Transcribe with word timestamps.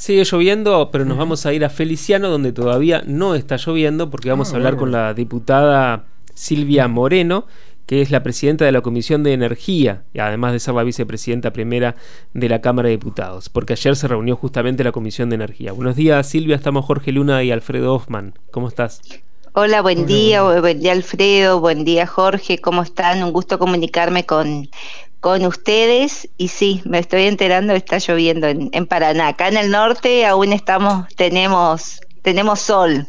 Sigue 0.00 0.24
lloviendo, 0.24 0.88
pero 0.90 1.04
nos 1.04 1.18
vamos 1.18 1.44
a 1.44 1.52
ir 1.52 1.62
a 1.62 1.68
Feliciano, 1.68 2.30
donde 2.30 2.52
todavía 2.54 3.02
no 3.06 3.34
está 3.34 3.56
lloviendo, 3.56 4.08
porque 4.08 4.30
vamos 4.30 4.50
Ah, 4.50 4.54
a 4.54 4.56
hablar 4.56 4.76
bueno. 4.76 4.78
con 4.78 4.92
la 4.92 5.12
diputada 5.12 6.06
Silvia 6.32 6.88
Moreno, 6.88 7.46
que 7.84 8.00
es 8.00 8.10
la 8.10 8.22
presidenta 8.22 8.64
de 8.64 8.72
la 8.72 8.80
Comisión 8.80 9.22
de 9.22 9.34
Energía, 9.34 10.04
y 10.14 10.20
además 10.20 10.52
de 10.52 10.58
ser 10.60 10.72
la 10.74 10.84
vicepresidenta 10.84 11.52
primera 11.52 11.96
de 12.32 12.48
la 12.48 12.62
Cámara 12.62 12.86
de 12.88 12.92
Diputados, 12.92 13.50
porque 13.50 13.74
ayer 13.74 13.94
se 13.94 14.08
reunió 14.08 14.36
justamente 14.36 14.84
la 14.84 14.92
Comisión 14.92 15.28
de 15.28 15.34
Energía. 15.34 15.72
Buenos 15.72 15.96
días, 15.96 16.26
Silvia, 16.26 16.56
estamos 16.56 16.86
Jorge 16.86 17.12
Luna 17.12 17.42
y 17.44 17.50
Alfredo 17.50 17.94
Hoffman. 17.94 18.38
¿Cómo 18.50 18.68
estás? 18.68 19.04
Hola, 19.52 19.82
buen 19.82 20.04
Hola, 20.06 20.06
día, 20.06 20.42
buen 20.42 20.60
buen 20.60 20.80
día 20.80 20.92
Alfredo, 20.92 21.60
buen 21.60 21.84
día 21.84 22.06
Jorge, 22.06 22.60
¿cómo 22.60 22.82
están? 22.82 23.22
Un 23.22 23.32
gusto 23.32 23.58
comunicarme 23.58 24.24
con, 24.24 24.70
con 25.20 25.44
ustedes 25.44 26.28
y 26.38 26.48
sí, 26.48 26.80
me 26.84 26.98
estoy 26.98 27.24
enterando, 27.24 27.74
está 27.74 27.98
lloviendo 27.98 28.46
en, 28.48 28.70
en 28.72 28.86
Paraná. 28.86 29.28
Acá 29.28 29.48
en 29.48 29.56
el 29.58 29.70
norte 29.70 30.24
aún 30.26 30.52
estamos, 30.52 31.06
tenemos, 31.16 32.00
tenemos 32.22 32.60
sol, 32.60 33.06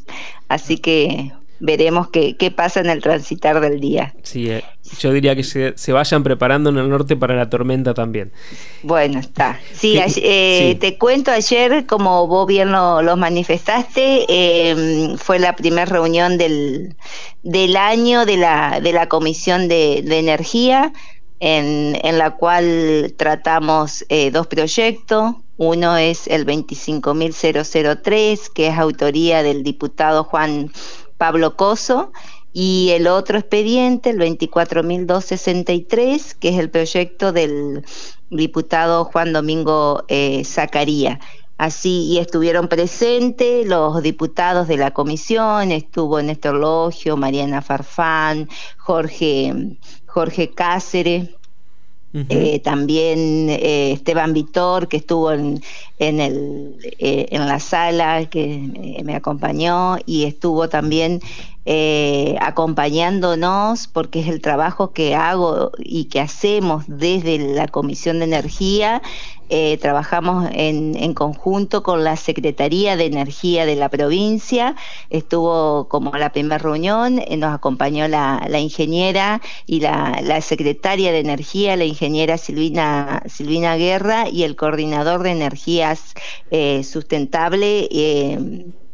así 0.49 0.77
que 0.77 1.31
veremos 1.63 2.09
qué, 2.09 2.35
qué 2.37 2.49
pasa 2.49 2.79
en 2.79 2.89
el 2.89 3.01
transitar 3.03 3.61
del 3.61 3.79
día. 3.79 4.15
Sí, 4.23 4.49
eh, 4.49 4.63
yo 4.99 5.13
diría 5.13 5.35
que 5.35 5.43
se, 5.43 5.77
se 5.77 5.93
vayan 5.93 6.23
preparando 6.23 6.71
en 6.71 6.77
el 6.79 6.89
norte 6.89 7.15
para 7.15 7.35
la 7.35 7.51
tormenta 7.51 7.93
también. 7.93 8.31
Bueno, 8.81 9.19
está. 9.19 9.59
Sí, 9.71 9.93
¿Qué- 9.93 10.01
ay- 10.01 10.13
eh, 10.17 10.69
sí. 10.73 10.79
te 10.79 10.97
cuento 10.97 11.29
ayer, 11.31 11.85
como 11.85 12.25
vos 12.27 12.47
bien 12.47 12.71
lo, 12.71 13.03
lo 13.03 13.15
manifestaste, 13.15 14.25
eh, 14.27 15.15
fue 15.17 15.37
la 15.37 15.55
primera 15.55 15.85
reunión 15.85 16.37
del, 16.39 16.95
del 17.43 17.77
año 17.77 18.25
de 18.25 18.37
la, 18.37 18.79
de 18.81 18.91
la 18.91 19.07
Comisión 19.07 19.67
de, 19.67 20.01
de 20.03 20.17
Energía, 20.17 20.91
en, 21.41 22.17
la 22.17 22.37
cual 22.37 23.13
tratamos 23.17 24.05
eh, 24.09 24.31
dos 24.31 24.47
proyectos. 24.47 25.35
Uno 25.57 25.97
es 25.97 26.27
el 26.27 26.45
25.003, 26.45 28.53
que 28.53 28.67
es 28.67 28.77
autoría 28.77 29.43
del 29.43 29.63
diputado 29.63 30.23
Juan 30.23 30.71
Pablo 31.17 31.57
Coso, 31.57 32.13
y 32.53 32.89
el 32.91 33.07
otro 33.07 33.39
expediente, 33.39 34.11
el 34.11 34.19
24.263, 34.19 36.35
que 36.39 36.49
es 36.49 36.59
el 36.59 36.69
proyecto 36.69 37.31
del 37.31 37.85
diputado 38.29 39.05
Juan 39.05 39.31
Domingo 39.33 40.03
eh, 40.09 40.43
Zacaría. 40.45 41.19
Así, 41.57 42.07
y 42.07 42.17
estuvieron 42.17 42.67
presentes 42.67 43.65
los 43.67 44.01
diputados 44.01 44.67
de 44.67 44.77
la 44.77 44.91
comisión, 44.91 45.71
estuvo 45.71 46.19
Néstor 46.19 46.55
Logio, 46.55 47.17
Mariana 47.17 47.61
Farfán, 47.61 48.49
Jorge, 48.77 49.77
Jorge 50.13 50.51
Cáceres, 50.51 51.29
eh, 52.13 52.59
también 52.59 53.49
eh, 53.49 53.93
Esteban 53.93 54.33
Vitor, 54.33 54.89
que 54.89 54.97
estuvo 54.97 55.31
en, 55.31 55.61
en, 55.97 56.19
el, 56.19 56.75
eh, 56.99 57.27
en 57.31 57.47
la 57.47 57.61
sala, 57.61 58.25
que 58.25 59.01
me 59.05 59.15
acompañó, 59.15 59.95
y 60.05 60.25
estuvo 60.25 60.67
también 60.67 61.21
eh, 61.63 62.37
acompañándonos, 62.41 63.87
porque 63.87 64.21
es 64.21 64.27
el 64.27 64.41
trabajo 64.41 64.93
que 64.93 65.13
hago 65.13 65.71
y 65.77 66.05
que 66.05 66.19
hacemos 66.19 66.85
desde 66.87 67.37
la 67.37 67.67
Comisión 67.67 68.17
de 68.19 68.25
Energía. 68.25 69.01
Eh, 69.49 69.77
trabajamos 69.79 70.49
en, 70.53 70.95
en 70.95 71.13
conjunto 71.13 71.83
con 71.83 72.03
la 72.03 72.15
Secretaría 72.15 72.95
de 72.95 73.05
Energía 73.05 73.67
de 73.67 73.75
la 73.75 73.89
provincia. 73.89 74.75
Estuvo 75.11 75.87
como 75.87 76.11
la 76.13 76.31
primera 76.31 76.57
reunión, 76.57 77.19
eh, 77.19 77.37
nos 77.37 77.53
acompañó 77.53 78.07
la, 78.07 78.41
ingeniera 78.59 79.39
y 79.67 79.81
la, 79.81 80.19
la 80.23 80.41
secretaria 80.41 81.11
de 81.11 81.19
Energía, 81.19 81.75
la 81.75 81.85
ingeniera 81.85 82.39
Silvina, 82.39 83.21
Silvina 83.27 83.75
Guerra, 83.75 84.27
y 84.29 84.43
el 84.43 84.55
coordinador 84.55 85.21
de 85.21 85.31
energías 85.31 86.15
sustentable. 86.83 87.87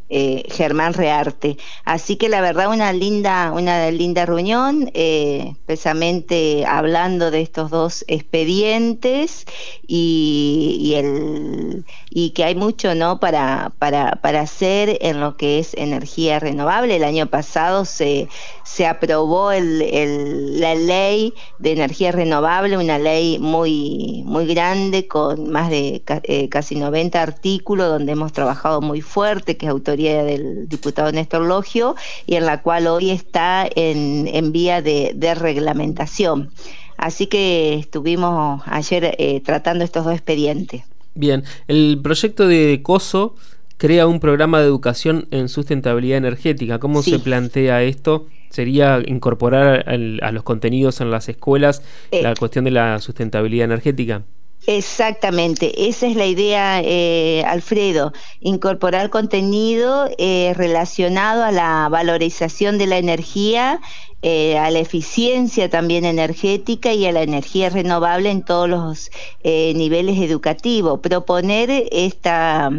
Eh, 0.10 0.44
Germán 0.50 0.94
Rearte. 0.94 1.58
Así 1.86 2.16
que 2.16 2.30
la 2.30 2.42
verdad 2.42 2.70
una 2.70 2.94
linda, 2.94 3.52
una 3.54 3.90
linda 3.92 4.26
reunión, 4.26 4.90
eh, 4.94 5.54
precisamente 5.66 6.66
hablando 6.66 7.32
de 7.32 7.42
estos 7.42 7.70
dos 7.70 8.06
expedientes 8.08 9.46
y, 9.86 10.78
y 10.80 10.94
el 10.96 11.86
y 12.10 12.32
que 12.32 12.44
hay 12.44 12.56
mucho 12.56 12.96
no 12.96 13.20
para, 13.20 13.73
para, 13.80 14.14
para 14.22 14.42
hacer 14.42 14.98
en 15.02 15.20
lo 15.20 15.38
que 15.38 15.60
es 15.60 15.73
energía 15.76 16.40
renovable. 16.40 16.96
El 16.96 17.04
año 17.04 17.28
pasado 17.28 17.86
se, 17.86 18.28
se 18.64 18.86
aprobó 18.88 19.52
el, 19.52 19.82
el, 19.82 20.60
la 20.60 20.73
ley 20.76 21.34
de 21.60 21.73
energía 21.73 22.12
renovable, 22.12 22.78
una 22.78 22.98
ley 22.98 23.40
muy, 23.40 24.23
muy 24.26 24.48
grande 24.48 25.08
con 25.08 25.50
más 25.52 25.70
de 25.70 26.04
eh, 26.23 26.50
casi 26.50 26.76
90 26.76 27.22
artículos 27.22 27.88
donde 27.88 28.14
hemos 28.14 28.34
trabajado 28.34 28.82
muy 28.82 29.02
fuerte, 29.02 29.58
que 29.58 29.67
es 29.67 29.72
autoría 29.98 30.24
del 30.24 30.68
diputado 30.70 31.12
Néstor 31.12 31.42
Logio 31.42 31.96
y 32.26 32.36
en 32.36 32.46
la 32.46 32.62
cual 32.62 32.88
hoy 32.88 33.10
está 33.10 33.68
en, 33.76 34.28
en 34.28 34.52
vía 34.52 34.82
de, 34.82 35.12
de 35.16 35.34
reglamentación. 35.36 36.52
Así 36.98 37.28
que 37.28 37.76
estuvimos 37.76 38.62
ayer 38.66 39.16
eh, 39.18 39.42
tratando 39.44 39.84
estos 39.84 40.06
dos 40.06 40.14
expedientes. 40.14 40.84
Bien, 41.16 41.44
el 41.68 42.00
proyecto 42.04 42.48
de 42.48 42.80
COSO 42.84 43.36
crea 43.78 44.08
un 44.08 44.20
programa 44.20 44.60
de 44.60 44.66
educación 44.68 45.28
en 45.32 45.50
sustentabilidad 45.50 46.18
energética. 46.18 46.80
¿Cómo 46.80 47.02
Sí. 47.04 47.12
se 47.12 47.20
plantea 47.20 47.84
esto? 47.84 48.28
¿Sería 48.50 49.02
incorporar 49.06 49.84
al- 49.88 50.20
a 50.24 50.32
los 50.32 50.44
contenidos 50.44 51.02
en 51.02 51.12
las 51.12 51.28
escuelas 51.30 51.82
Eh. 52.12 52.22
la 52.24 52.34
cuestión 52.36 52.66
de 52.66 52.72
la 52.72 53.00
sustentabilidad 53.00 53.66
energética? 53.66 54.24
Exactamente, 54.66 55.88
esa 55.88 56.08
es 56.08 56.16
la 56.18 56.26
idea, 56.26 56.82
eh, 56.84 57.42
Alfredo, 57.48 58.12
incorporar 58.42 59.10
contenido 59.10 60.10
eh, 60.18 60.54
relacionado 60.58 61.44
a 61.45 61.52
la 61.54 61.88
valorización 61.90 62.78
de 62.78 62.88
la 62.88 62.98
energía, 62.98 63.80
eh, 64.22 64.58
a 64.58 64.70
la 64.72 64.80
eficiencia 64.80 65.70
también 65.70 66.04
energética 66.04 66.92
y 66.92 67.06
a 67.06 67.14
la 67.14 67.22
energía 67.22 67.70
renovable 67.70 68.30
en 68.30 68.44
todos 68.44 68.67
los 68.67 69.10
eh, 69.40 69.72
niveles 69.76 70.20
educativos. 70.20 71.00
Proponer 71.00 71.70
esta, 71.92 72.70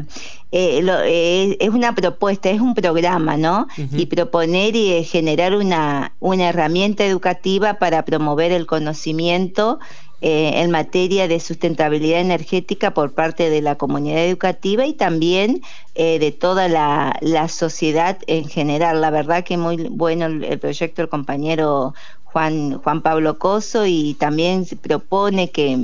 eh, 0.50 0.80
lo- 0.82 1.00
eh, 1.04 1.56
es 1.60 1.68
una 1.70 1.94
propuesta, 1.94 2.50
es 2.50 2.60
un 2.60 2.74
programa, 2.74 3.36
¿no? 3.36 3.66
Y 3.96 4.06
proponer 4.06 4.76
y 4.76 4.92
eh, 4.92 5.04
generar 5.04 5.54
una, 5.54 6.14
una 6.18 6.48
herramienta 6.50 7.04
educativa 7.06 7.74
para 7.78 8.04
promover 8.04 8.52
el 8.52 8.66
conocimiento 8.66 9.78
eh, 10.20 10.62
en 10.62 10.70
materia 10.70 11.28
de 11.28 11.38
sustentabilidad 11.40 12.20
energética 12.20 12.92
por 12.92 13.14
parte 13.14 13.50
de 13.50 13.62
la 13.62 13.76
comunidad 13.76 14.24
educativa 14.24 14.86
y 14.86 14.94
también 14.94 15.62
eh, 15.94 16.18
de 16.18 16.32
toda 16.32 16.68
la, 16.68 17.16
la 17.20 17.48
sociedad 17.48 18.18
en 18.26 18.48
general. 18.48 19.00
La 19.00 19.10
verdad 19.10 19.44
que 19.44 19.56
muy 19.56 19.76
bueno 19.90 20.26
el, 20.26 20.58
proyecto 20.58 21.02
del 21.02 21.08
compañero 21.08 21.94
Juan, 22.24 22.78
Juan 22.78 23.02
Pablo 23.02 23.38
Coso 23.38 23.86
y 23.86 24.14
también 24.14 24.66
propone 24.82 25.50
que 25.50 25.76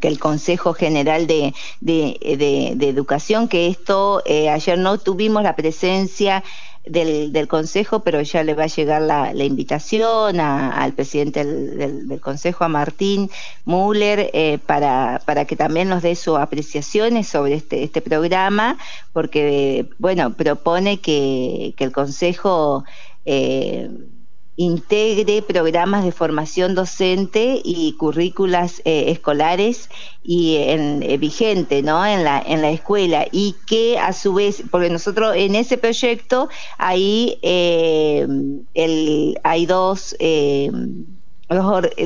que 0.00 0.06
el 0.08 0.18
Consejo 0.20 0.72
General 0.72 1.26
de, 1.26 1.52
de, 1.80 2.16
de- 2.38 2.72
de 2.76 2.88
Educación, 2.88 3.48
que 3.48 3.66
esto 3.66 4.22
eh, 4.24 4.48
ayer 4.48 4.78
no 4.78 4.98
tuvimos 4.98 5.42
la 5.42 5.56
presencia 5.56 6.44
del, 6.84 7.32
del 7.32 7.46
Consejo, 7.48 8.00
pero 8.00 8.22
ya 8.22 8.42
le 8.42 8.54
va 8.54 8.64
a 8.64 8.66
llegar 8.66 9.02
la, 9.02 9.32
la 9.34 9.44
invitación 9.44 10.40
a- 10.40 10.70
al 10.82 10.92
presidente 10.94 11.44
del, 11.44 11.76
del- 11.78 12.08
del 12.08 12.20
Consejo, 12.20 12.64
a 12.64 12.68
Martín 12.68 13.30
Müller, 13.64 14.30
eh, 14.32 14.58
para, 14.66 15.20
para 15.26 15.44
que 15.44 15.56
también 15.56 15.88
nos 15.88 16.02
dé 16.02 16.14
sus 16.16 16.38
apreciaciones 16.38 17.28
sobre 17.28 17.54
este, 17.54 17.82
este 17.82 18.00
programa, 18.00 18.78
porque, 19.12 19.88
bueno, 19.98 20.34
propone 20.34 21.00
que, 21.00 21.74
que 21.76 21.84
el 21.84 21.92
Consejo... 21.92 22.84
eh, 23.24 23.90
integre 24.60 25.40
programas 25.40 26.04
de 26.04 26.12
formación 26.12 26.74
docente 26.74 27.62
y 27.64 27.94
currículas 27.94 28.82
eh, 28.84 29.06
escolares 29.08 29.88
y 30.22 30.56
en, 30.56 31.02
eh, 31.02 31.16
vigente 31.16 31.82
¿no? 31.82 32.04
en, 32.04 32.24
la, 32.24 32.42
en 32.46 32.60
la 32.60 32.68
escuela 32.68 33.26
y 33.32 33.56
que 33.66 33.98
a 33.98 34.12
su 34.12 34.34
vez, 34.34 34.62
porque 34.70 34.90
nosotros 34.90 35.34
en 35.34 35.54
ese 35.54 35.78
proyecto 35.78 36.50
ahí 36.76 37.38
eh, 37.40 38.26
el, 38.74 39.40
hay 39.42 39.64
dos... 39.64 40.14
Eh, 40.18 40.70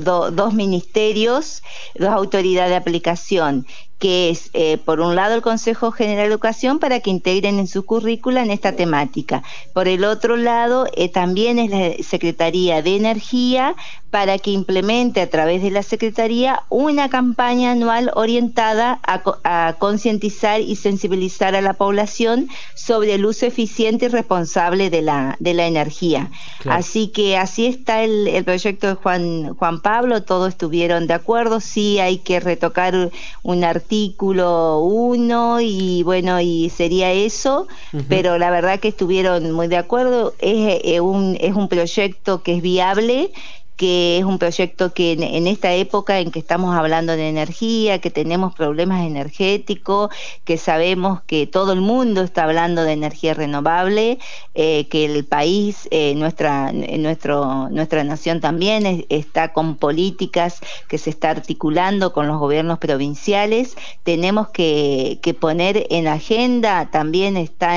dos, 0.02 0.34
dos 0.34 0.54
ministerios, 0.54 1.62
dos 1.98 2.08
autoridades 2.08 2.70
de 2.70 2.76
aplicación, 2.76 3.66
que 4.04 4.28
es, 4.28 4.50
eh, 4.52 4.76
por 4.76 5.00
un 5.00 5.14
lado, 5.16 5.34
el 5.34 5.40
Consejo 5.40 5.90
General 5.90 6.26
de 6.26 6.34
Educación 6.34 6.78
para 6.78 7.00
que 7.00 7.08
integren 7.08 7.58
en 7.58 7.66
su 7.66 7.86
currícula 7.86 8.42
en 8.42 8.50
esta 8.50 8.72
temática. 8.72 9.42
Por 9.72 9.88
el 9.88 10.04
otro 10.04 10.36
lado, 10.36 10.86
eh, 10.94 11.08
también 11.08 11.58
es 11.58 11.70
la 11.70 12.04
Secretaría 12.04 12.82
de 12.82 12.96
Energía 12.96 13.74
para 14.10 14.38
que 14.38 14.50
implemente 14.50 15.22
a 15.22 15.30
través 15.30 15.62
de 15.62 15.70
la 15.70 15.82
Secretaría 15.82 16.62
una 16.68 17.08
campaña 17.08 17.72
anual 17.72 18.12
orientada 18.14 19.00
a, 19.02 19.22
a 19.42 19.72
concientizar 19.78 20.60
y 20.60 20.76
sensibilizar 20.76 21.56
a 21.56 21.62
la 21.62 21.72
población 21.72 22.48
sobre 22.74 23.14
el 23.14 23.24
uso 23.24 23.46
eficiente 23.46 24.04
y 24.04 24.08
responsable 24.08 24.90
de 24.90 25.02
la, 25.02 25.36
de 25.40 25.54
la 25.54 25.66
energía. 25.66 26.30
Claro. 26.58 26.78
Así 26.78 27.08
que 27.08 27.38
así 27.38 27.66
está 27.66 28.04
el, 28.04 28.28
el 28.28 28.44
proyecto 28.44 28.86
de 28.86 28.94
Juan, 28.94 29.54
Juan 29.54 29.80
Pablo, 29.80 30.22
todos 30.22 30.50
estuvieron 30.50 31.06
de 31.06 31.14
acuerdo, 31.14 31.58
sí 31.58 31.98
hay 31.98 32.18
que 32.18 32.38
retocar 32.38 33.10
un 33.42 33.64
artículo 33.64 33.93
artículo 33.94 34.80
1 34.80 35.60
y 35.60 36.02
bueno, 36.02 36.40
y 36.40 36.68
sería 36.68 37.12
eso, 37.12 37.68
pero 38.08 38.38
la 38.38 38.50
verdad 38.50 38.80
que 38.80 38.88
estuvieron 38.88 39.52
muy 39.52 39.68
de 39.68 39.76
acuerdo, 39.76 40.34
es, 40.40 40.80
es, 40.82 41.00
un, 41.00 41.36
es 41.40 41.54
un 41.54 41.68
proyecto 41.68 42.42
que 42.42 42.56
es 42.56 42.62
viable 42.62 43.30
que 43.76 44.18
es 44.18 44.24
un 44.24 44.38
proyecto 44.38 44.92
que 44.92 45.12
en, 45.12 45.46
esta 45.46 45.72
época 45.72 46.20
en 46.20 46.30
que 46.30 46.38
estamos 46.38 46.76
hablando 46.76 47.16
de 47.16 47.28
energía, 47.28 48.00
que 48.00 48.10
tenemos 48.10 48.54
problemas 48.54 49.04
energéticos, 49.04 50.10
que 50.44 50.58
sabemos 50.58 51.22
que 51.22 51.46
todo 51.46 51.72
el 51.72 51.80
mundo 51.80 52.22
está 52.22 52.44
hablando 52.44 52.84
de 52.84 52.92
energía 52.92 53.34
renovable, 53.34 54.18
eh, 54.54 54.86
que 54.88 55.04
el 55.06 55.24
país, 55.24 55.88
eh, 55.90 56.14
nuestra, 56.14 56.72
nuestro, 56.72 57.68
nuestra 57.70 58.04
nación 58.04 58.40
también 58.40 59.06
está 59.08 59.52
con 59.52 59.76
políticas 59.76 60.60
que 60.88 60.98
se 60.98 61.10
está 61.10 61.30
articulando 61.30 62.12
con 62.12 62.28
los 62.28 62.38
gobiernos 62.38 62.78
provinciales, 62.78 63.76
tenemos 64.04 64.48
que, 64.48 65.20
poner 65.40 65.86
en 65.90 66.06
agenda, 66.06 66.90
también 66.92 67.36
está 67.36 67.74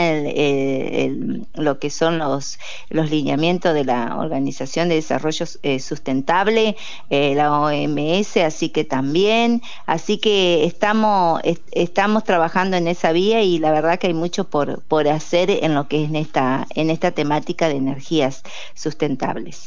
lo 1.56 1.80
que 1.80 1.90
son 1.90 2.20
los, 2.20 2.60
los 2.90 3.10
lineamientos 3.10 3.74
de 3.74 3.84
la 3.84 4.16
Organización 4.18 4.90
de 4.90 4.96
Desarrollo 4.96 5.46
eh, 5.64 5.80
sustentable, 5.88 6.76
eh, 7.10 7.34
la 7.36 7.60
OMS, 7.60 8.38
así 8.38 8.70
que 8.70 8.84
también, 8.84 9.62
así 9.86 10.18
que 10.18 10.66
estamos, 10.66 11.42
estamos 11.72 12.24
trabajando 12.24 12.78
en 12.78 12.88
esa 12.88 13.12
vía 13.12 13.42
y 13.42 13.60
la 13.60 13.72
verdad 13.72 13.98
que 14.00 14.08
hay 14.08 14.14
mucho 14.14 14.44
por, 14.44 14.82
por 14.84 15.08
hacer 15.08 15.50
en 15.50 15.74
lo 15.74 15.88
que 15.88 16.04
es 16.04 16.10
en 16.10 16.16
esta, 16.16 16.68
en 16.76 16.90
esta 16.90 17.12
temática 17.12 17.70
de 17.70 17.76
energías 17.76 18.44
sustentables. 18.76 19.66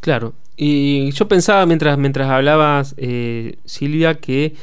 Claro, 0.00 0.32
y 0.56 1.10
yo 1.12 1.28
pensaba 1.28 1.64
mientras, 1.66 1.96
mientras 1.98 2.28
hablabas, 2.28 2.94
eh, 2.98 3.56
Silvia, 3.64 4.16
que 4.16 4.54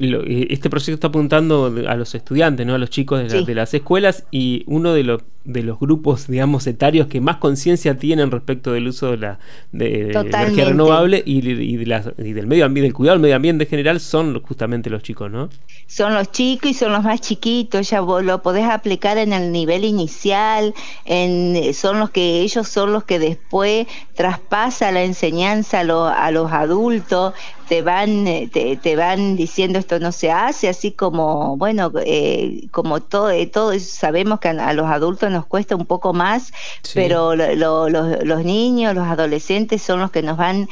eh, 0.00 0.46
este 0.50 0.70
proyecto 0.70 0.94
está 0.94 1.08
apuntando 1.08 1.66
a 1.86 1.96
los 1.96 2.14
estudiantes, 2.14 2.66
¿no? 2.66 2.74
a 2.74 2.78
los 2.78 2.90
chicos 2.90 3.30
de, 3.30 3.54
las 3.54 3.74
escuelas 3.74 4.24
y 4.30 4.62
uno 4.66 4.92
de 4.92 5.02
los, 5.02 5.22
de 5.48 5.62
los 5.62 5.80
grupos, 5.80 6.26
digamos, 6.26 6.66
etarios 6.66 7.06
que 7.06 7.22
más 7.22 7.38
conciencia 7.38 7.96
tienen 7.96 8.30
respecto 8.30 8.72
del 8.72 8.86
uso 8.86 9.12
de 9.12 9.16
la 9.16 9.38
de, 9.72 10.10
energía 10.10 10.66
renovable 10.66 11.22
y, 11.24 11.38
y, 11.38 11.52
y, 11.52 12.32
del 12.32 12.46
medio 12.46 12.66
ambiente, 12.66 12.86
del 12.86 12.92
cuidado 12.92 13.14
del 13.14 13.22
medio 13.22 13.36
ambiente 13.36 13.64
en 13.64 13.70
general 13.70 13.98
son 13.98 14.40
justamente 14.42 14.90
los 14.90 15.02
chicos, 15.02 15.30
¿no? 15.30 15.48
Son 15.86 16.14
los 16.14 16.30
chicos 16.32 16.70
y 16.70 16.74
son 16.74 16.92
los 16.92 17.02
más 17.02 17.22
chiquitos, 17.22 17.88
ya 17.88 18.02
vos 18.02 18.22
lo 18.22 18.42
podés 18.42 18.66
aplicar 18.66 19.16
en 19.16 19.32
el 19.32 19.50
nivel 19.50 19.84
inicial, 19.84 20.74
en, 21.06 21.72
son 21.72 21.98
los 21.98 22.10
que 22.10 22.42
ellos 22.42 22.68
son 22.68 22.92
los 22.92 23.04
que 23.04 23.18
después 23.18 23.86
traspasa 24.14 24.92
la 24.92 25.02
enseñanza 25.02 25.80
a, 25.80 26.26
a 26.26 26.30
los 26.30 26.52
adultos, 26.52 27.32
te 27.68 27.82
van, 27.82 28.26
eh, 28.26 28.48
te, 28.50 28.96
van 28.96 29.36
diciendo 29.36 29.78
esto 29.78 30.00
no 30.00 30.10
se 30.10 30.30
hace, 30.30 30.68
así 30.68 30.92
como, 30.92 31.56
bueno, 31.58 31.92
eh, 32.04 32.66
como 32.70 33.00
todo, 33.00 33.30
eh, 33.30 33.46
todo 33.46 33.78
sabemos 33.78 34.40
que 34.40 34.48
a, 34.48 34.72
los 34.72 34.86
adultos 34.86 35.30
nos 35.30 35.37
cuesta 35.46 35.76
un 35.76 35.86
poco 35.86 36.12
más, 36.12 36.52
pero 36.94 37.34
los 37.36 38.44
niños, 38.44 38.94
los 38.94 39.06
adolescentes 39.06 39.82
son 39.82 40.00
los 40.00 40.10
que 40.10 40.22
nos 40.22 40.36
van 40.36 40.68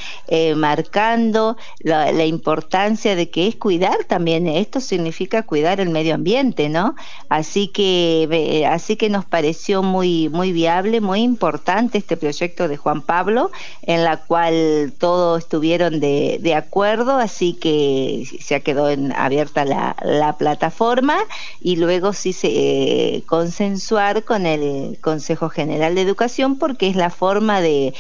marcando 0.57 1.57
la, 1.81 2.27
importancia 2.27 3.15
de 3.15 3.31
que 3.31 3.47
es 3.47 3.57
cuidar 3.57 4.05
también, 4.05 4.49
esto 4.49 4.81
significa 4.81 5.43
cuidar 5.43 5.81
el 5.81 5.91
medio 5.91 6.15
ambiente, 6.15 6.69
¿no? 6.69 6.95
Así 7.29 7.69
que, 7.69 8.67
así 8.69 8.97
que 8.97 9.09
nos 9.09 9.25
pareció 9.25 9.83
muy, 9.83 10.29
muy 10.29 10.53
viable, 10.53 11.01
muy 11.01 11.21
importante 11.23 11.99
este 11.99 12.17
proyecto 12.17 12.69
de 12.69 12.77
Juan 12.77 13.03
Pablo, 13.03 13.51
en 13.83 14.05
la 14.05 14.17
cual 14.17 14.93
todos 14.99 15.41
estuvieron 15.41 16.01
de, 16.01 16.39
de 16.41 16.55
acuerdo 16.55 17.19
así 17.19 17.55
que 17.55 18.25
se 18.41 18.61
quedó 18.63 18.89
en, 18.89 19.13
abierta 19.13 19.65
la, 19.65 19.95
plataforma 20.39 21.19
y 21.61 21.77
luego 21.77 22.13
sí 22.13 22.33
se 22.33 22.49
eh, 22.49 23.23
consensuar 23.27 24.25
con 24.25 24.46
el 24.47 24.99
Consejo 25.01 25.49
General 25.49 25.95
de 25.95 26.03
Educación 26.03 26.59
porque 26.59 26.89
es 26.89 26.97
la 26.97 27.11
forma 27.11 27.61
de 27.61 27.95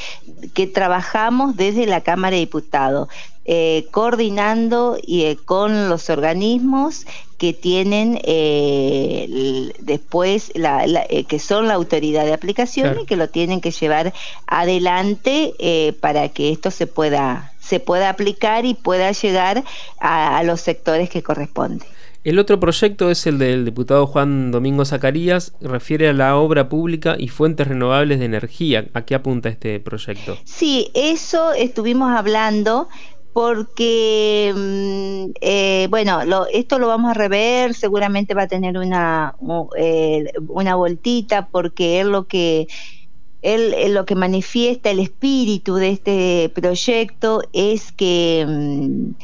que 0.54 0.66
trabajamos 0.66 1.56
desde 1.56 1.86
la 1.86 2.00
Cámara 2.00 2.34
de 2.34 2.40
Diputados. 2.40 3.08
Eh, 3.48 3.86
coordinando 3.92 4.98
y, 5.00 5.22
eh, 5.22 5.36
con 5.36 5.88
los 5.88 6.10
organismos 6.10 7.06
que 7.38 7.52
tienen 7.52 8.18
eh, 8.24 9.70
después, 9.78 10.50
la, 10.56 10.84
que 11.28 11.38
son 11.38 11.68
la 11.68 11.74
autoridad 11.74 12.24
de 12.24 12.32
aplicación 12.32 12.98
y 12.98 13.06
que 13.06 13.14
lo 13.14 13.28
tienen 13.28 13.60
que 13.60 13.70
llevar 13.70 14.12
adelante 14.48 15.54
para 16.00 16.28
que 16.30 16.50
esto 16.50 16.72
se 16.72 16.88
pueda 16.88 17.52
se 17.66 17.80
pueda 17.80 18.10
aplicar 18.10 18.64
y 18.64 18.74
pueda 18.74 19.10
llegar 19.12 19.64
a, 19.98 20.42
los 20.44 20.60
sectores 20.60 21.10
que 21.10 21.22
corresponden. 21.22 21.88
El 22.26 22.40
otro 22.40 22.58
proyecto 22.58 23.08
es 23.08 23.24
el 23.28 23.38
del 23.38 23.64
diputado 23.64 24.04
Juan 24.08 24.50
Domingo 24.50 24.84
Zacarías, 24.84 25.52
refiere 25.60 26.08
a 26.08 26.12
la 26.12 26.36
obra 26.36 26.68
pública 26.68 27.14
y 27.16 27.28
fuentes 27.28 27.68
renovables 27.68 28.18
de 28.18 28.24
energía. 28.24 28.88
¿A 28.94 29.02
qué 29.02 29.14
apunta 29.14 29.48
este 29.48 29.78
proyecto? 29.78 30.36
Sí, 30.42 30.90
eso 30.92 31.52
estuvimos 31.52 32.10
hablando 32.10 32.88
porque, 33.32 34.52
mm, 34.56 35.34
eh, 35.40 35.86
bueno, 35.88 36.18
esto 36.52 36.80
lo 36.80 36.88
vamos 36.88 37.12
a 37.12 37.14
rever, 37.14 37.74
seguramente 37.74 38.34
va 38.34 38.42
a 38.42 38.48
tener 38.48 38.76
una, 38.76 39.36
eh, 39.78 40.24
una 40.48 40.74
voltita, 40.74 41.46
porque 41.46 42.00
es 42.00 42.06
lo 42.06 42.26
que 42.26 42.66
él, 43.42 43.94
lo 43.94 44.04
que 44.04 44.16
manifiesta 44.16 44.90
el 44.90 44.98
espíritu 44.98 45.76
de 45.76 45.90
este 45.90 46.50
proyecto 46.52 47.44
es 47.52 47.92
que 47.92 49.14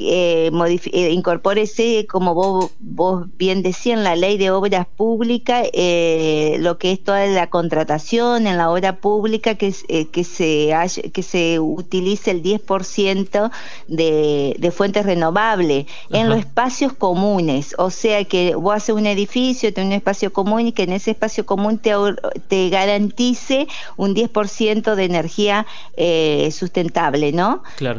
mm, 0.00 0.62
eh, 0.62 0.80
eh, 0.92 1.10
incorpórese, 1.10 2.06
como 2.08 2.34
vos, 2.34 2.70
vos, 2.78 3.26
bien 3.36 3.62
decías, 3.62 3.98
en 3.98 4.04
la 4.04 4.16
ley 4.16 4.38
de 4.38 4.50
obras 4.50 4.86
públicas, 4.86 5.66
eh, 5.72 6.56
lo 6.60 6.78
que 6.78 6.92
es 6.92 7.02
toda 7.02 7.26
la 7.26 7.50
contratación 7.50 8.46
en 8.46 8.56
la 8.56 8.70
obra 8.70 8.96
pública, 8.96 9.54
que, 9.56 9.74
eh, 9.88 10.06
que, 10.08 10.24
se, 10.24 10.74
que 11.12 11.22
se 11.22 11.58
utilice 11.60 12.30
el 12.30 12.42
10% 12.42 13.50
de, 13.88 14.56
de 14.58 14.70
fuentes 14.70 15.04
renovables 15.04 15.86
en 16.10 16.28
los 16.28 16.38
espacios 16.38 16.92
comunes. 16.92 17.74
O 17.78 17.90
sea, 17.90 18.24
que 18.24 18.54
vos 18.54 18.74
haces 18.74 18.94
un 18.94 19.06
edificio, 19.06 19.72
tenés 19.72 19.88
un 19.88 19.92
espacio 19.94 20.32
común 20.32 20.68
y 20.68 20.72
que 20.72 20.84
en 20.84 20.92
ese 20.92 21.12
espacio 21.12 21.46
común 21.46 21.78
te, 21.78 21.92
te 22.48 22.68
garantice 22.70 23.66
un 23.96 24.14
10% 24.14 24.94
de 24.94 25.04
energía 25.04 25.66
sustentable, 26.50 27.32
¿no? 27.32 27.62
Claro. 27.76 27.98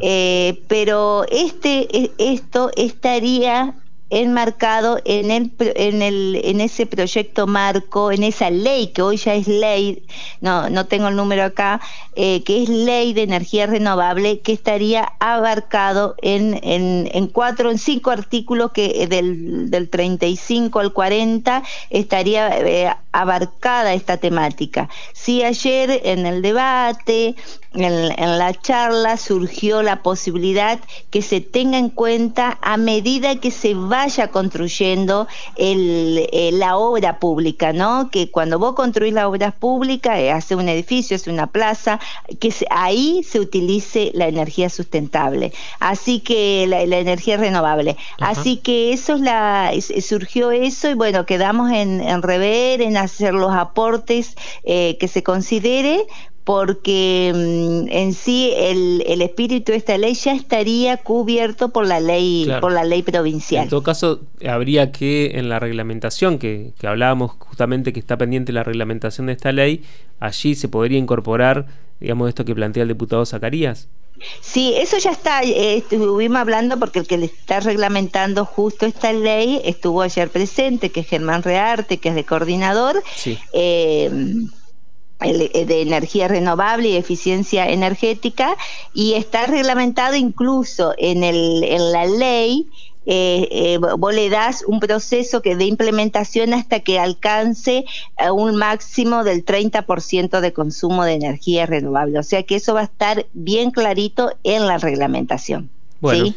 pero 0.67 1.25
este 1.29 1.88
esto 2.17 2.71
estaría 2.75 3.75
enmarcado 4.09 4.99
en, 5.05 5.31
el, 5.31 5.51
en, 5.59 6.01
el, 6.01 6.41
en 6.43 6.61
ese 6.61 6.85
proyecto 6.85 7.47
marco, 7.47 8.11
en 8.11 8.23
esa 8.23 8.49
ley 8.49 8.87
que 8.87 9.01
hoy 9.01 9.17
ya 9.17 9.35
es 9.35 9.47
ley, 9.47 10.03
no, 10.41 10.69
no 10.69 10.85
tengo 10.85 11.09
el 11.09 11.15
número 11.15 11.43
acá, 11.43 11.79
eh, 12.15 12.43
que 12.43 12.63
es 12.63 12.69
ley 12.69 13.13
de 13.13 13.23
energía 13.23 13.67
renovable, 13.67 14.39
que 14.39 14.51
estaría 14.51 15.13
abarcado 15.19 16.15
en, 16.21 16.59
en, 16.63 17.09
en 17.13 17.27
cuatro, 17.27 17.69
en 17.69 17.77
cinco 17.77 18.11
artículos 18.11 18.71
que 18.71 19.03
eh, 19.03 19.07
del, 19.07 19.69
del 19.69 19.89
35 19.89 20.79
al 20.79 20.93
40 20.93 21.63
estaría 21.89 22.49
eh, 22.59 22.93
abarcada 23.11 23.93
esta 23.93 24.17
temática. 24.17 24.89
Si 25.13 25.43
ayer 25.43 26.01
en 26.03 26.25
el 26.25 26.41
debate, 26.41 27.35
en, 27.73 28.37
la 28.37 28.53
charla 28.53 29.17
surgió 29.17 29.83
la 29.83 30.01
posibilidad 30.01 30.79
que 31.09 31.21
se 31.21 31.41
tenga 31.41 31.77
en 31.77 31.89
cuenta 31.89 32.57
a 32.61 32.77
medida 32.77 33.35
que 33.35 33.51
se 33.51 33.73
vaya 33.99 34.29
construyendo 34.29 35.27
el, 35.57 36.29
eh, 36.31 36.51
la 36.53 36.77
obra 36.77 37.19
pública, 37.19 37.73
¿no? 37.73 38.09
Que 38.09 38.31
cuando 38.31 38.57
vos 38.57 38.73
construís 38.73 39.13
la 39.13 39.27
obra 39.27 39.51
pública, 39.51 40.17
eh, 40.21 40.31
hace 40.31 40.55
un 40.55 40.69
edificio, 40.69 41.17
hace 41.17 41.29
una 41.29 41.47
plaza, 41.47 41.99
que 42.39 42.53
ahí 42.69 43.23
se 43.23 43.41
utilice 43.41 44.11
la 44.13 44.27
energía 44.29 44.69
sustentable, 44.69 45.51
así 45.81 46.21
que 46.21 46.65
la, 46.67 46.81
energía 46.81 47.35
renovable. 47.35 47.97
Así 48.19 48.57
que 48.57 48.93
eso 48.93 49.15
es 49.15 49.21
la, 49.21 49.71
surgió 50.01 50.51
eso 50.51 50.89
y 50.89 50.93
bueno, 50.93 51.25
quedamos 51.25 51.71
en, 51.71 51.99
en 51.99 52.21
rever, 52.21 52.81
en 52.81 52.95
hacer 52.95 53.33
los 53.33 53.51
aportes 53.53 54.35
eh, 54.63 54.97
que 54.99 55.09
se 55.09 55.23
considere 55.23 56.05
porque 56.49 57.31
mm, 57.31 57.95
en 57.95 58.13
sí 58.15 58.51
el, 58.57 59.03
el, 59.05 59.21
espíritu 59.21 59.71
de 59.71 59.77
esta 59.77 59.95
ley 59.99 60.15
ya 60.15 60.33
estaría 60.33 60.97
cubierto 60.97 61.69
por 61.69 61.85
la 61.85 61.99
ley 61.99 62.49
por 62.59 62.71
la 62.71 62.83
ley 62.83 63.03
provincial. 63.03 63.65
En 63.65 63.69
todo 63.69 63.83
caso, 63.83 64.21
habría 64.43 64.91
que 64.91 65.33
en 65.35 65.47
la 65.47 65.59
reglamentación 65.59 66.39
que, 66.39 66.71
que 66.79 66.87
hablábamos 66.87 67.33
justamente 67.37 67.93
que 67.93 67.99
está 67.99 68.17
pendiente 68.17 68.51
la 68.51 68.63
reglamentación 68.63 69.27
de 69.27 69.33
esta 69.33 69.51
ley, 69.51 69.83
allí 70.19 70.55
se 70.55 70.67
podría 70.67 70.97
incorporar, 70.97 71.67
digamos, 71.99 72.27
esto 72.29 72.45
que 72.45 72.55
plantea 72.55 72.81
el 72.81 72.89
diputado 72.89 73.27
Zacarías. 73.27 73.87
Sí, 74.41 74.73
eso 74.75 74.97
ya 74.97 75.11
está, 75.11 75.43
eh, 75.43 75.77
estuvimos 75.77 76.39
hablando 76.39 76.79
porque 76.79 76.97
el 76.97 77.05
que 77.05 77.19
le 77.19 77.27
está 77.27 77.59
reglamentando 77.59 78.43
justo 78.43 78.87
esta 78.87 79.13
ley 79.13 79.61
estuvo 79.65 80.01
ayer 80.01 80.27
presente, 80.29 80.89
que 80.89 81.01
es 81.01 81.07
Germán 81.07 81.43
Rearte, 81.43 81.99
que 81.99 82.09
es 82.09 82.15
de 82.15 82.25
coordinador. 82.25 83.03
Sí. 83.15 83.37
Eh, 83.53 84.09
eh, 84.11 84.49
de 85.19 85.81
energía 85.81 86.27
renovable 86.27 86.89
y 86.89 86.95
eficiencia 86.95 87.69
energética 87.69 88.55
y 88.93 89.13
está 89.13 89.45
reglamentado 89.47 90.15
incluso 90.15 90.93
en, 90.97 91.23
el, 91.23 91.63
en 91.63 91.91
la 91.91 92.05
ley 92.05 92.67
vos 93.97 94.13
le 94.13 94.29
das 94.29 94.63
un 94.67 94.79
proceso 94.79 95.41
que 95.41 95.55
de 95.55 95.65
implementación 95.65 96.53
hasta 96.53 96.81
que 96.81 96.99
alcance 96.99 97.85
un 98.31 98.55
máximo 98.55 99.23
del 99.23 99.43
30% 99.43 100.41
de 100.41 100.53
consumo 100.53 101.03
de 101.03 101.13
energía 101.13 101.65
renovable. 101.65 102.19
O 102.19 102.23
sea 102.23 102.43
que 102.43 102.55
eso 102.55 102.73
va 102.73 102.81
a 102.81 102.83
estar 102.83 103.25
bien 103.33 103.71
clarito 103.71 104.31
en 104.43 104.67
la 104.67 104.77
reglamentación. 104.77 105.69
Bueno. 106.01 106.33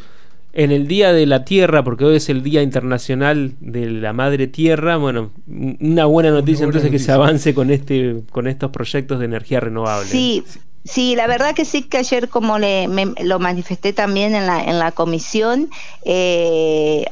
En 0.53 0.71
el 0.71 0.87
Día 0.87 1.13
de 1.13 1.25
la 1.25 1.45
Tierra, 1.45 1.83
porque 1.83 2.05
hoy 2.05 2.17
es 2.17 2.29
el 2.29 2.43
Día 2.43 2.61
Internacional 2.61 3.53
de 3.59 3.89
la 3.89 4.13
Madre 4.13 4.47
Tierra, 4.47 4.97
bueno, 4.97 5.31
una 5.47 6.05
buena 6.05 6.29
noticia 6.29 6.65
entonces 6.65 6.91
que 6.91 6.99
se 6.99 7.11
avance 7.11 7.55
con 7.55 7.71
este 7.71 8.21
con 8.31 8.47
estos 8.47 8.69
proyectos 8.69 9.17
de 9.19 9.25
energía 9.25 9.59
renovable. 9.59 10.07
Sí, 10.07 10.43
Sí, 10.85 11.15
la 11.15 11.27
verdad 11.27 11.55
que 11.55 11.63
sí 11.63 11.83
que 11.83 11.97
ayer 11.97 12.27
como 12.27 12.59
le, 12.59 12.89
lo 13.21 13.39
manifesté 13.39 13.93
también 13.93 14.35
en 14.35 14.45
la, 14.45 14.61
en 14.61 14.79
la 14.79 14.91
comisión, 14.91 15.69
eh, 16.03 17.05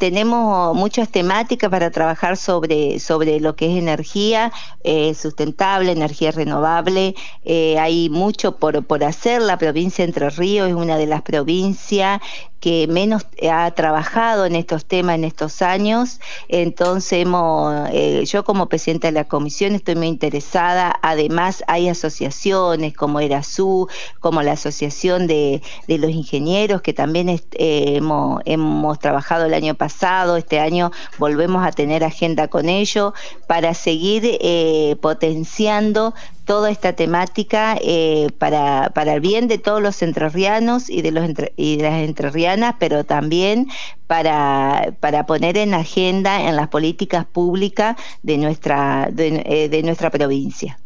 tenemos 0.00 0.74
muchas 0.74 1.08
temáticas 1.08 1.70
para 1.70 1.92
trabajar 1.92 2.36
sobre, 2.36 2.98
sobre 2.98 3.38
lo 3.38 3.54
que 3.54 3.70
es 3.70 3.78
energía 3.78 4.52
eh, 4.82 5.14
sustentable, 5.14 5.92
energía 5.92 6.32
renovable. 6.32 7.14
Eh, 7.44 7.78
hay 7.78 8.10
mucho 8.10 8.56
por, 8.56 8.84
por 8.84 9.04
hacer. 9.04 9.40
La 9.40 9.56
provincia 9.56 10.04
de 10.04 10.08
Entre 10.08 10.28
Ríos 10.30 10.68
es 10.68 10.74
una 10.74 10.98
de 10.98 11.06
las 11.06 11.22
provincias 11.22 12.20
que 12.62 12.86
menos 12.86 13.26
ha 13.50 13.68
trabajado 13.72 14.46
en 14.46 14.54
estos 14.54 14.84
temas 14.84 15.16
en 15.16 15.24
estos 15.24 15.62
años. 15.62 16.20
Entonces, 16.46 17.14
hemos, 17.14 17.88
eh, 17.90 18.24
yo 18.24 18.44
como 18.44 18.68
presidenta 18.68 19.08
de 19.08 19.12
la 19.12 19.24
comisión 19.24 19.74
estoy 19.74 19.96
muy 19.96 20.06
interesada. 20.06 20.96
Además, 21.02 21.64
hay 21.66 21.88
asociaciones 21.88 22.94
como 22.94 23.18
ERASU, 23.18 23.88
como 24.20 24.42
la 24.42 24.52
Asociación 24.52 25.26
de, 25.26 25.60
los 25.88 26.10
Ingenieros, 26.12 26.82
que 26.82 26.92
también 26.92 27.28
eh, 27.30 27.40
hemos, 27.52 28.40
hemos 28.44 28.96
trabajado 29.00 29.46
el 29.46 29.54
año 29.54 29.74
pasado. 29.74 30.36
Este 30.36 30.60
año 30.60 30.92
volvemos 31.18 31.66
a 31.66 31.72
tener 31.72 32.04
agenda 32.04 32.46
con 32.46 32.68
ellos 32.68 33.12
para 33.48 33.74
seguir 33.74 34.38
eh, 34.40 34.94
potenciando 35.00 36.14
toda 36.52 36.70
esta 36.70 36.92
temática 36.92 37.78
eh, 37.80 38.28
para, 38.36 38.90
para 38.94 39.14
el 39.14 39.22
bien 39.22 39.48
de 39.48 39.56
todos 39.56 39.80
los 39.80 40.02
entrerrianos 40.02 40.90
y 40.90 41.00
de, 41.00 41.10
los 41.10 41.30
y 41.56 41.78
de 41.78 41.82
las 41.84 42.02
entrerrianas, 42.02 42.74
pero 42.78 43.04
también 43.04 43.68
para, 44.06 44.92
para 45.00 45.24
poner 45.24 45.56
en 45.56 45.72
agenda 45.72 46.46
en 46.46 46.56
las 46.56 46.68
políticas 46.68 47.24
públicas 47.24 47.96
de 48.22 48.36
nuestra, 48.36 49.08
de, 49.10 49.42
eh, 49.46 49.82
nuestra 49.82 50.10
provincia. 50.10 50.78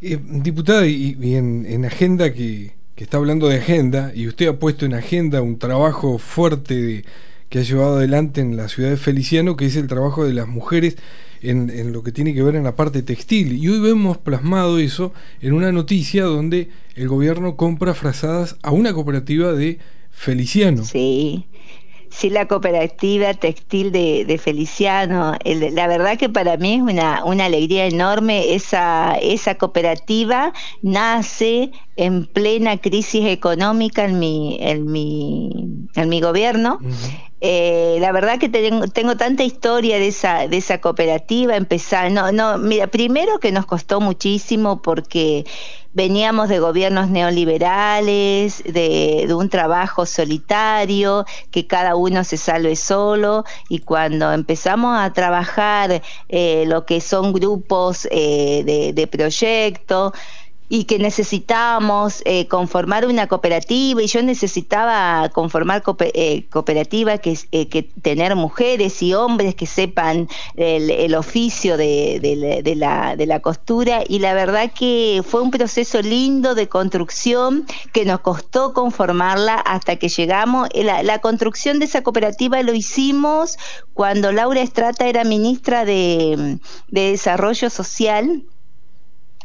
Eh, 0.00 0.16
diputada, 0.22 0.86
y, 0.86 1.16
en, 1.34 1.84
agenda 1.84 2.32
que, 2.32 2.74
que, 2.94 3.02
está 3.02 3.16
hablando 3.16 3.48
de 3.48 3.56
agenda, 3.56 4.12
y 4.14 4.28
usted 4.28 4.46
ha 4.46 4.60
puesto 4.60 4.86
en 4.86 4.94
agenda 4.94 5.42
un 5.42 5.58
trabajo 5.58 6.18
fuerte 6.18 7.04
que 7.48 7.58
ha 7.58 7.62
llevado 7.62 7.96
adelante 7.96 8.42
en 8.42 8.56
la 8.56 8.68
ciudad 8.68 8.90
de 8.90 8.96
Feliciano, 8.96 9.56
que 9.56 9.66
es 9.66 9.74
el 9.74 9.88
trabajo 9.88 10.24
de 10.24 10.34
las 10.34 10.46
mujeres 10.46 10.98
en, 11.42 11.92
lo 11.92 12.02
que 12.02 12.12
tiene 12.12 12.34
que 12.34 12.42
ver 12.42 12.56
en 12.56 12.64
la 12.64 12.76
parte 12.76 13.02
textil. 13.02 13.52
Y 13.52 13.68
hoy 13.68 13.80
vemos 13.80 14.18
plasmado 14.18 14.78
eso 14.78 15.12
en 15.40 15.52
una 15.52 15.72
noticia 15.72 16.24
donde 16.24 16.68
el 16.94 17.08
gobierno 17.08 17.56
compra 17.56 17.94
frazadas 17.94 18.56
a 18.62 18.70
una 18.70 18.92
cooperativa 18.92 19.52
de 19.52 19.78
Feliciano. 20.10 20.84
Sí. 20.84 21.46
Sí, 22.10 22.28
la 22.28 22.48
cooperativa 22.48 23.34
textil 23.34 23.92
de, 23.92 24.40
Feliciano. 24.42 25.36
la 25.44 25.86
verdad 25.86 26.18
que 26.18 26.28
para 26.28 26.56
mí 26.56 26.74
es 26.74 26.82
una, 26.82 27.24
una 27.24 27.44
alegría 27.44 27.86
enorme. 27.86 28.52
Esa, 28.54 29.14
esa 29.22 29.54
cooperativa 29.54 30.52
nace 30.82 31.70
en 32.00 32.24
plena 32.24 32.78
crisis 32.78 33.26
económica 33.26 34.06
en 34.06 34.18
mi, 34.18 34.56
en 34.58 34.90
mi, 34.90 35.86
en 35.94 36.08
mi 36.08 36.22
gobierno. 36.22 36.80
Eh, 37.42 37.98
la 38.00 38.10
verdad 38.10 38.38
que 38.38 38.48
tengo, 38.48 38.88
tengo, 38.88 39.18
tanta 39.18 39.44
historia 39.44 39.98
de 39.98 40.08
esa, 40.08 40.48
de 40.48 40.56
esa 40.56 40.80
cooperativa, 40.80 41.56
empezar, 41.56 42.10
no, 42.10 42.32
no, 42.32 42.56
mira, 42.56 42.86
primero 42.86 43.38
que 43.38 43.52
nos 43.52 43.66
costó 43.66 44.00
muchísimo 44.00 44.80
porque 44.80 45.44
veníamos 45.92 46.48
de 46.48 46.58
gobiernos 46.58 47.10
neoliberales, 47.10 48.62
de, 48.64 49.24
de, 49.26 49.34
un 49.34 49.50
trabajo 49.50 50.06
solitario, 50.06 51.26
que 51.50 51.66
cada 51.66 51.96
uno 51.96 52.24
se 52.24 52.38
salve 52.38 52.76
solo, 52.76 53.44
y 53.68 53.80
cuando 53.80 54.32
empezamos 54.32 54.98
a 54.98 55.12
trabajar 55.12 56.00
eh, 56.30 56.64
lo 56.66 56.86
que 56.86 57.02
son 57.02 57.34
grupos 57.34 58.08
eh, 58.10 58.62
de, 58.64 58.94
de 58.94 59.06
proyecto, 59.06 60.14
y 60.72 60.84
que 60.84 61.00
necesitábamos 61.00 62.22
eh, 62.24 62.46
conformar 62.46 63.04
una 63.04 63.26
cooperativa 63.26 64.00
y 64.02 64.06
yo 64.06 64.22
necesitaba 64.22 65.28
conformar 65.30 65.82
eh, 66.14 66.46
cooperativa 66.48 67.18
que, 67.18 67.36
eh, 67.50 67.90
tener 68.02 68.36
mujeres 68.36 69.02
y 69.02 69.12
hombres 69.12 69.56
que 69.56 69.66
sepan 69.66 70.28
el, 70.54 71.12
oficio 71.16 71.76
de, 71.76 72.20
de, 72.62 72.76
la, 72.76 73.16
de 73.16 73.26
la 73.26 73.40
costura 73.40 74.04
y 74.06 74.20
la 74.20 74.32
verdad 74.32 74.70
que 74.72 75.24
fue 75.26 75.42
un 75.42 75.50
proceso 75.50 76.02
lindo 76.02 76.54
de 76.54 76.68
construcción 76.68 77.66
que 77.92 78.04
nos 78.04 78.20
costó 78.20 78.72
conformarla 78.72 79.56
hasta 79.56 79.96
que 79.96 80.08
llegamos. 80.08 80.68
La, 80.72 81.02
la 81.02 81.18
construcción 81.18 81.80
de 81.80 81.86
esa 81.86 82.02
cooperativa 82.04 82.62
lo 82.62 82.74
hicimos 82.74 83.58
cuando 83.92 84.30
Laura 84.30 84.60
Estrata 84.60 85.08
era 85.08 85.24
ministra 85.24 85.84
de 85.84 86.60
Desarrollo 86.90 87.70
Social 87.70 88.44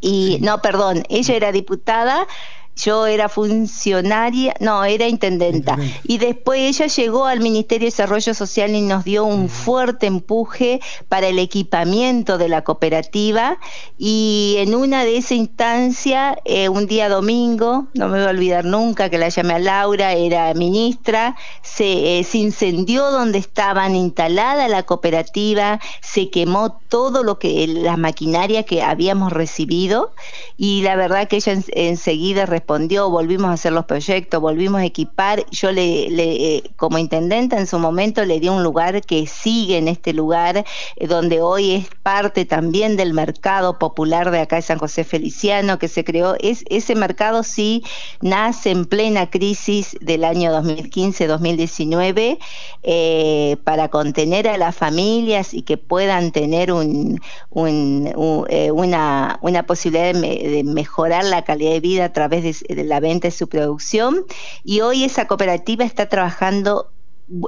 y 0.01 0.39
no, 0.41 0.61
perdón, 0.61 1.03
ella 1.09 1.35
era 1.35 1.51
diputada 1.51 2.27
yo 2.75 3.07
era 3.07 3.29
funcionaria, 3.29 4.53
no, 4.59 4.83
era 4.83 5.07
intendenta. 5.07 5.77
Y 6.03 6.17
después 6.17 6.59
ella 6.59 6.87
llegó 6.87 7.25
al 7.25 7.39
Ministerio 7.39 7.85
de 7.85 7.91
Desarrollo 7.91 8.33
Social 8.33 8.75
y 8.75 8.81
nos 8.81 9.03
dio 9.05 9.23
un 9.23 9.49
fuerte 9.49 10.07
empuje 10.07 10.81
para 11.07 11.27
el 11.27 11.39
equipamiento 11.39 12.37
de 12.37 12.49
la 12.49 12.63
cooperativa. 12.63 13.57
Y 13.97 14.55
en 14.57 14.75
una 14.75 15.03
de 15.05 15.17
esas 15.17 15.31
instancias, 15.33 16.37
eh, 16.45 16.69
un 16.69 16.85
día 16.87 17.07
domingo, 17.07 17.87
no 17.93 18.09
me 18.09 18.17
voy 18.17 18.27
a 18.27 18.31
olvidar 18.31 18.65
nunca 18.65 19.09
que 19.09 19.17
la 19.17 19.29
llamé 19.29 19.53
a 19.53 19.59
Laura, 19.59 20.13
era 20.13 20.53
ministra, 20.53 21.35
se, 21.61 22.19
eh, 22.19 22.23
se 22.23 22.39
incendió 22.39 23.09
donde 23.11 23.37
estaban 23.37 23.95
instalada 23.95 24.67
la 24.67 24.83
cooperativa, 24.83 25.79
se 26.01 26.29
quemó 26.29 26.79
todo 26.89 27.23
lo 27.23 27.39
que, 27.39 27.67
la 27.67 27.97
maquinaria 27.97 28.63
que 28.63 28.81
habíamos 28.81 29.31
recibido. 29.31 30.11
Y 30.57 30.81
la 30.81 30.95
verdad 30.95 31.27
que 31.27 31.37
ella 31.37 31.53
enseguida 31.73 32.45
respondió, 32.65 33.11
volvimos 33.11 33.51
a 33.51 33.53
hacer 33.53 33.73
los 33.73 33.85
proyectos, 33.85 34.41
volvimos 34.41 34.81
a 34.81 34.85
equipar. 34.85 35.45
Yo 35.51 35.71
le, 35.71 36.07
eh, 36.07 36.63
como 36.77 36.97
intendenta 36.97 37.59
en 37.59 37.67
su 37.67 37.77
momento 37.77 38.25
le 38.25 38.39
di 38.39 38.49
un 38.49 38.63
lugar 38.63 39.01
que 39.01 39.27
sigue 39.27 39.77
en 39.77 39.87
este 39.87 40.13
lugar, 40.13 40.65
eh, 40.95 41.07
donde 41.07 41.41
hoy 41.41 41.73
es 41.73 41.87
parte 42.01 42.43
también 42.45 42.97
del 42.97 43.13
mercado 43.13 43.77
popular 43.77 44.31
de 44.31 44.39
acá 44.39 44.55
de 44.55 44.63
San 44.63 44.79
José 44.79 45.03
Feliciano 45.03 45.77
que 45.77 45.87
se 45.87 46.03
creó. 46.03 46.35
Es, 46.39 46.65
ese 46.67 46.95
mercado 46.95 47.43
sí 47.43 47.83
nace 48.21 48.71
en 48.71 48.85
plena 48.85 49.29
crisis 49.29 49.95
del 50.01 50.23
año 50.23 50.51
2015-2019 50.59 52.39
eh, 52.81 53.57
para 53.63 53.89
contener 53.89 54.47
a 54.47 54.57
las 54.57 54.75
familias 54.75 55.53
y 55.53 55.61
que 55.61 55.77
puedan 55.77 56.31
tener 56.31 56.71
un, 56.71 57.21
una, 57.51 59.39
una 59.43 59.63
posibilidad 59.67 60.13
de, 60.15 60.49
de 60.49 60.63
mejorar 60.63 61.25
la 61.25 61.43
calidad 61.43 61.73
de 61.73 61.79
vida 61.79 62.05
a 62.05 62.13
través 62.13 62.41
de 62.41 62.54
de 62.67 62.83
la 62.83 62.99
venta 62.99 63.27
de 63.27 63.31
su 63.31 63.47
producción. 63.47 64.25
Y 64.63 64.81
hoy 64.81 65.03
esa 65.03 65.27
cooperativa 65.27 65.85
está 65.85 66.07
trabajando 66.07 66.94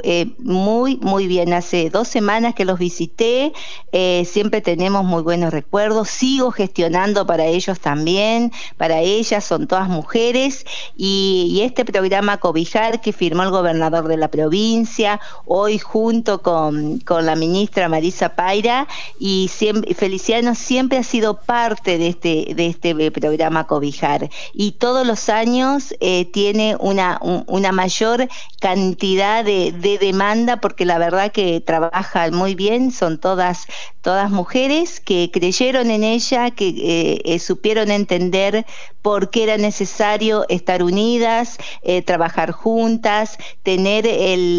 eh, 0.04 0.34
muy, 0.40 0.98
muy 0.98 1.28
bien. 1.28 1.54
Hace 1.54 1.92
dos 1.92 2.08
semanas 2.08 2.56
que 2.56 2.66
los 2.66 2.80
visité, 2.80 3.54
eh, 3.92 4.26
siempre 4.26 4.62
tenemos 4.62 5.06
muy 5.06 5.22
buenos 5.22 5.54
recuerdos. 5.54 6.10
Sigo 6.10 6.52
gestionando 6.52 7.28
para 7.28 7.46
ellos 7.46 7.80
también, 7.80 8.52
para 8.78 9.02
ellas, 9.02 9.44
son 9.46 9.68
todas 9.68 9.88
mujeres. 9.88 10.66
Y, 10.96 11.62
este 11.68 11.86
programa 11.86 12.38
Cobijar 12.38 13.02
que 13.02 13.12
firmó 13.14 13.44
el 13.44 13.52
gobernador 13.52 14.08
de 14.08 14.18
la 14.18 14.30
provincia, 14.30 15.20
hoy 15.46 15.80
junto 15.80 16.42
con, 16.42 17.00
con 17.00 17.26
la 17.26 17.36
ministra 17.36 17.90
Marisa 17.90 18.36
Paira, 18.36 18.88
y 19.20 19.50
siempre, 19.54 19.94
Feliciano 19.94 20.56
siempre 20.56 21.00
ha 21.00 21.04
sido 21.04 21.42
parte 21.42 21.98
de 21.98 22.08
este, 22.08 22.54
de 22.56 22.68
este 22.68 23.12
programa 23.12 23.68
Cobijar. 23.68 24.30
Y 24.54 24.74
todos 24.74 25.06
los 25.06 25.30
años 25.30 25.94
eh, 26.00 26.26
tiene 26.26 26.78
una, 26.80 27.20
una 27.22 27.72
mayor 27.72 28.28
cantidad 28.60 29.44
de 29.44 29.67
de, 29.72 29.98
demanda 29.98 30.58
porque 30.58 30.86
la 30.86 30.98
verdad 30.98 31.32
que 31.32 31.62
trabajan 31.62 32.34
muy 32.34 32.56
bien, 32.56 32.92
son 32.92 33.18
todas, 33.20 33.68
todas 34.02 34.32
mujeres 34.32 35.00
que 35.00 35.30
creyeron 35.32 35.92
en 35.92 36.04
ella, 36.04 36.52
que 36.52 36.70
eh, 36.70 37.22
eh, 37.26 37.40
supieron 37.40 37.92
entender 37.92 38.66
por 39.02 39.30
qué 39.30 39.44
era 39.44 39.58
necesario 39.58 40.46
estar 40.50 40.84
unidas, 40.84 41.58
eh, 41.82 42.02
trabajar 42.02 42.52
juntas, 42.52 43.38
tener, 43.64 44.06
el, 44.06 44.58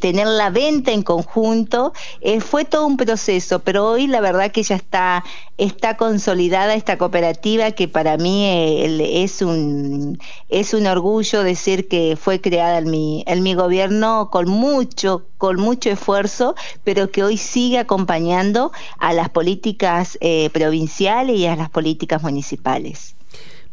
tener 0.00 0.26
la 0.26 0.50
venta 0.50 0.92
en 0.92 1.02
conjunto. 1.02 1.92
fue 2.40 2.64
todo 2.64 2.86
un 2.86 2.96
proceso, 2.96 3.60
pero 3.60 3.88
hoy 3.88 4.06
la 4.06 4.20
verdad 4.20 4.52
que 4.52 4.62
ya 4.62 4.76
está, 4.76 5.24
está 5.56 5.96
consolidada 5.96 6.74
esta 6.74 6.98
cooperativa 6.98 7.70
que 7.72 7.88
para 7.88 8.16
mí 8.18 8.46
es, 8.46 9.40
un, 9.40 10.18
es 10.50 10.74
un 10.74 10.86
orgullo 10.86 11.42
decir 11.42 11.88
que 11.88 12.16
fue 12.20 12.40
creada 12.40 12.78
en 12.78 13.41
mi 13.42 13.54
gobierno 13.54 14.30
con 14.30 14.48
mucho, 14.48 15.26
con 15.38 15.60
mucho 15.60 15.90
esfuerzo, 15.90 16.54
pero 16.84 17.10
que 17.10 17.24
hoy 17.24 17.36
sigue 17.36 17.78
acompañando 17.78 18.72
a 18.98 19.12
las 19.12 19.28
políticas 19.28 20.18
eh, 20.20 20.50
provinciales 20.50 21.36
y 21.36 21.46
a 21.46 21.56
las 21.56 21.70
políticas 21.70 22.22
municipales. 22.22 23.16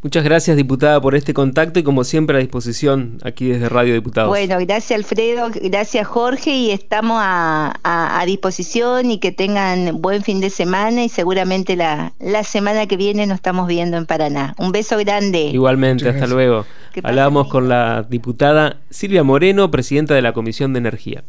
Muchas 0.02 0.24
gracias, 0.24 0.56
diputada, 0.56 1.02
por 1.02 1.14
este 1.14 1.34
contacto 1.34 1.78
y 1.78 1.84
como 1.84 2.06
siempre 2.06 2.38
a 2.38 2.40
disposición 2.40 3.18
aquí 3.22 3.50
desde 3.50 3.68
Radio 3.68 3.94
Diputados. 3.94 4.30
Bueno, 4.30 4.58
gracias 4.60 4.98
Alfredo, 4.98 5.50
gracias 5.62 6.08
Jorge 6.08 6.52
y 6.52 6.72
estamos 6.72 7.20
a, 7.22 8.24
disposición 8.26 9.12
y 9.12 9.20
que 9.20 9.32
tengan 9.32 10.02
buen 10.02 10.24
fin 10.24 10.40
de 10.40 10.50
semana 10.50 11.04
y 11.04 11.10
seguramente 11.10 11.76
la, 11.76 12.14
la 12.20 12.44
semana 12.44 12.86
que 12.86 12.96
viene 12.96 13.26
nos 13.26 13.36
estamos 13.36 13.68
viendo 13.68 13.98
en 13.98 14.06
Paraná. 14.06 14.56
Un 14.58 14.72
beso 14.72 14.98
grande. 14.98 15.50
Igualmente, 15.52 16.08
hasta 16.08 16.28
luego. 16.28 16.66
Hablábamos 17.04 17.50
con 17.50 17.68
la 17.68 18.04
diputada 18.04 18.78
Silvia 18.90 19.24
Moreno, 19.24 19.70
presidenta 19.70 20.14
de 20.14 20.22
la 20.22 20.32
Comisión 20.32 20.72
de 20.74 20.80
Energía. 20.80 21.24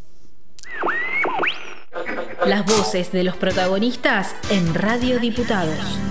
Las 2.47 2.65
voces 2.67 3.11
de 3.11 3.25
los 3.25 3.37
protagonistas 3.37 4.37
en 4.51 4.75
Radio 4.75 5.19
Diputados. 5.19 6.10